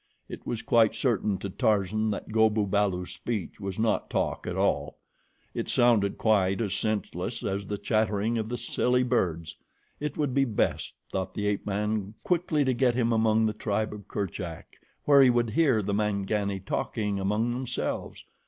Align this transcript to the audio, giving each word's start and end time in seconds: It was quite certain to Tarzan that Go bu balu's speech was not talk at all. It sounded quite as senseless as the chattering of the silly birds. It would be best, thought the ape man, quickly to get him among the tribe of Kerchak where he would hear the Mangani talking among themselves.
It 0.27 0.47
was 0.47 0.63
quite 0.63 0.95
certain 0.95 1.37
to 1.37 1.49
Tarzan 1.51 2.09
that 2.09 2.31
Go 2.31 2.49
bu 2.49 2.65
balu's 2.65 3.11
speech 3.11 3.59
was 3.59 3.77
not 3.77 4.09
talk 4.09 4.47
at 4.47 4.57
all. 4.57 4.97
It 5.53 5.69
sounded 5.69 6.17
quite 6.17 6.59
as 6.59 6.73
senseless 6.73 7.43
as 7.43 7.65
the 7.67 7.77
chattering 7.77 8.39
of 8.39 8.49
the 8.49 8.57
silly 8.57 9.03
birds. 9.03 9.57
It 9.99 10.17
would 10.17 10.33
be 10.33 10.43
best, 10.45 10.95
thought 11.11 11.35
the 11.35 11.45
ape 11.45 11.67
man, 11.67 12.15
quickly 12.23 12.65
to 12.65 12.73
get 12.73 12.95
him 12.95 13.13
among 13.13 13.45
the 13.45 13.53
tribe 13.53 13.93
of 13.93 14.07
Kerchak 14.07 14.65
where 15.05 15.21
he 15.21 15.29
would 15.29 15.51
hear 15.51 15.83
the 15.83 15.93
Mangani 15.93 16.59
talking 16.65 17.19
among 17.19 17.51
themselves. 17.51 18.25